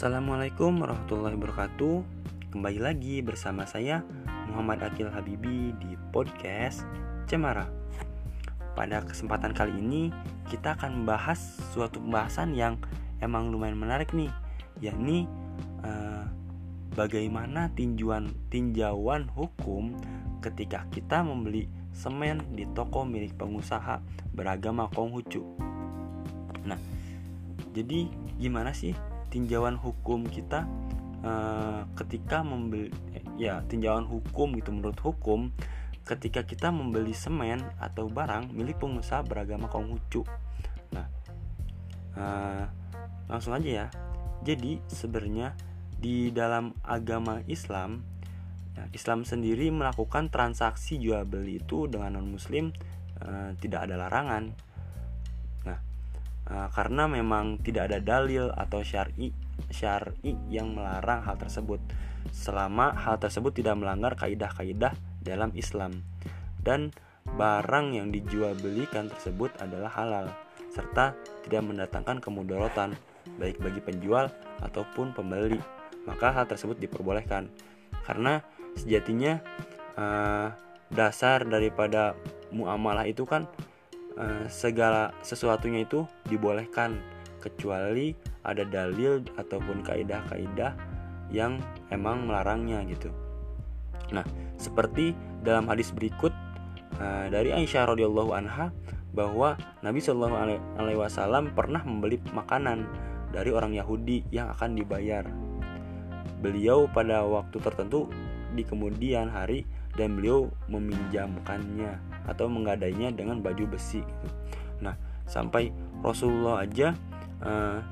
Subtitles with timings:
[0.00, 1.96] Assalamualaikum warahmatullahi wabarakatuh.
[2.56, 4.00] Kembali lagi bersama saya
[4.48, 6.88] Muhammad Akil Habibi di podcast
[7.28, 7.68] Cemara.
[8.72, 10.08] Pada kesempatan kali ini
[10.48, 11.36] kita akan membahas
[11.76, 12.80] suatu pembahasan yang
[13.20, 14.32] emang lumayan menarik nih
[14.80, 15.28] Yakni
[15.84, 16.24] eh,
[16.96, 20.00] bagaimana tinjauan, tinjauan hukum
[20.40, 24.00] ketika kita membeli semen di toko milik pengusaha
[24.32, 25.44] beragama Konghucu.
[26.64, 26.80] Nah,
[27.76, 28.08] jadi
[28.40, 28.96] gimana sih
[29.30, 30.66] tinjauan hukum kita
[31.22, 32.90] uh, ketika membeli
[33.38, 35.54] ya tinjauan hukum gitu menurut hukum
[36.04, 40.26] ketika kita membeli semen atau barang milik pengusaha beragama Konghucu.
[40.90, 41.06] Nah,
[42.18, 42.66] uh,
[43.30, 43.86] langsung aja ya.
[44.42, 45.54] Jadi sebenarnya
[46.00, 48.02] di dalam agama Islam,
[48.74, 52.74] ya, Islam sendiri melakukan transaksi jual beli itu dengan non Muslim
[53.22, 54.50] uh, tidak ada larangan
[56.50, 59.30] uh, karena memang tidak ada dalil atau syar'i
[59.70, 61.78] syar'i yang melarang hal tersebut.
[62.34, 66.04] Selama hal tersebut tidak melanggar kaidah-kaidah dalam Islam.
[66.60, 66.92] Dan
[67.24, 70.26] barang yang dijual belikan tersebut adalah halal
[70.70, 72.94] serta tidak mendatangkan kemudaratan
[73.36, 75.58] baik bagi penjual ataupun pembeli.
[76.08, 77.52] Maka hal tersebut diperbolehkan.
[78.04, 78.40] Karena
[78.74, 79.38] sejatinya
[79.98, 80.48] uh,
[80.90, 82.16] dasar daripada
[82.50, 83.46] muamalah itu kan
[84.18, 86.98] Eh, segala sesuatunya itu dibolehkan
[87.38, 90.74] kecuali ada dalil ataupun kaidah-kaidah
[91.30, 91.62] yang
[91.94, 93.08] emang melarangnya gitu.
[94.10, 94.26] Nah,
[94.58, 96.34] seperti dalam hadis berikut
[96.98, 98.74] uh, dari Aisyah radhiyallahu anha
[99.14, 100.36] bahwa Nabi Shallallahu
[100.76, 102.90] alaihi wasallam pernah membeli makanan
[103.30, 105.22] dari orang Yahudi yang akan dibayar.
[106.42, 108.10] Beliau pada waktu tertentu
[108.52, 109.64] di kemudian hari
[110.00, 114.28] dan beliau meminjamkannya atau menggadainya dengan baju besi gitu.
[114.80, 114.96] Nah,
[115.28, 115.68] sampai
[116.00, 116.96] Rasulullah aja
[117.44, 117.84] uh,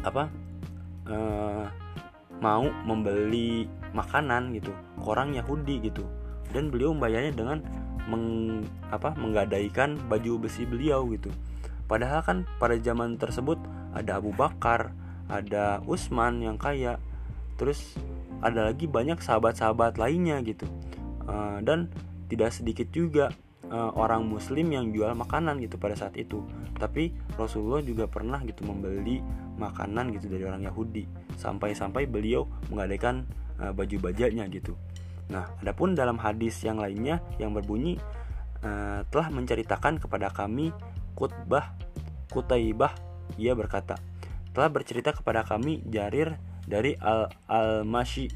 [0.00, 0.32] apa
[1.12, 1.68] uh,
[2.40, 6.08] mau membeli makanan gitu ke orang Yahudi gitu
[6.56, 7.60] dan beliau membayarnya dengan
[8.08, 11.28] meng, apa menggadaikan baju besi beliau gitu.
[11.84, 13.60] Padahal kan pada zaman tersebut
[13.92, 14.96] ada Abu Bakar,
[15.28, 16.96] ada Utsman yang kaya,
[17.60, 17.96] terus
[18.40, 20.68] ada lagi banyak sahabat-sahabat lainnya gitu.
[21.24, 21.88] Uh, dan
[22.28, 23.32] tidak sedikit juga
[23.72, 26.44] uh, orang muslim yang jual makanan gitu pada saat itu.
[26.76, 29.24] Tapi Rasulullah juga pernah gitu membeli
[29.56, 31.08] makanan gitu dari orang Yahudi.
[31.40, 33.24] Sampai-sampai beliau mengadakan
[33.56, 34.76] uh, baju bajanya gitu.
[35.32, 37.96] Nah adapun dalam hadis yang lainnya yang berbunyi
[39.12, 40.72] telah menceritakan kepada kami
[41.12, 41.76] Kutbah
[42.32, 42.96] Kutaibah
[43.36, 44.00] ia berkata
[44.56, 48.30] telah bercerita kepada kami Jarir dari Al Al-Mashi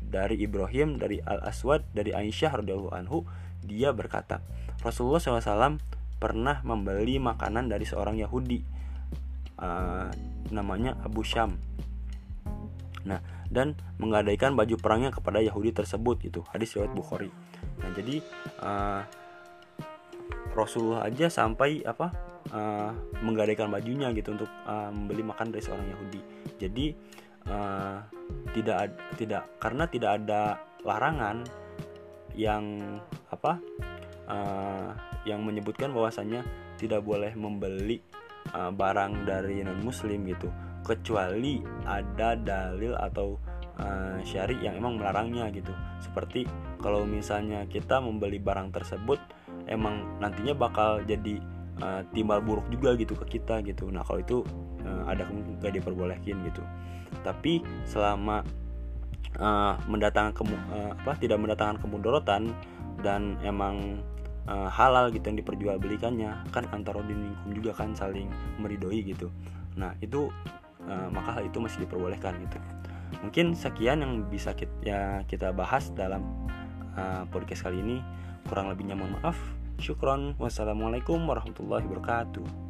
[0.00, 3.22] dari Ibrahim dari Al Aswad dari Aisyah radhiyallahu anhu
[3.62, 4.40] dia berkata
[4.80, 5.76] Rasulullah SAW
[6.20, 8.60] pernah membeli makanan dari seorang Yahudi
[9.60, 10.08] uh,
[10.52, 11.56] namanya Abu Syam.
[13.04, 17.30] Nah dan menggadaikan baju perangnya kepada Yahudi tersebut itu hadis riwayat Bukhari.
[17.80, 18.20] Nah jadi
[18.60, 19.02] uh,
[20.52, 22.12] Rasulullah aja sampai apa
[22.52, 26.20] uh, menggadaikan bajunya gitu untuk uh, membeli makan dari seorang Yahudi.
[26.60, 26.86] Jadi
[27.48, 28.04] uh,
[28.52, 31.44] tidak tidak karena tidak ada larangan
[32.34, 32.98] yang
[33.30, 33.60] apa
[34.30, 34.90] uh,
[35.28, 36.44] yang menyebutkan bahwasannya
[36.80, 38.00] tidak boleh membeli
[38.56, 40.48] uh, barang dari non muslim gitu.
[40.80, 43.36] Kecuali ada dalil atau
[43.76, 45.70] uh, syari yang emang melarangnya gitu.
[46.00, 46.48] Seperti
[46.80, 49.20] kalau misalnya kita membeli barang tersebut
[49.68, 51.36] emang nantinya bakal jadi
[51.84, 53.92] uh, timbal buruk juga gitu ke kita gitu.
[53.92, 54.38] Nah kalau itu
[54.90, 56.62] uh, ada nggak diperbolehkan gitu.
[57.22, 58.42] Tapi selama
[59.38, 62.50] uh, mendatangkan kemu, uh, apa tidak mendatangkan kemudorotan
[63.00, 64.02] dan emang
[64.50, 69.30] uh, halal gitu yang diperjualbelikannya kan antara lingkum juga kan saling meridoi gitu.
[69.78, 70.28] Nah itu
[70.86, 72.58] uh, maka hal itu masih diperbolehkan gitu.
[73.26, 76.22] Mungkin sekian yang bisa kita, ya, kita bahas dalam
[76.94, 77.98] uh, podcast kali ini.
[78.46, 79.36] Kurang lebihnya mohon maaf.
[79.82, 80.38] Syukron.
[80.38, 82.69] Wassalamualaikum warahmatullahi wabarakatuh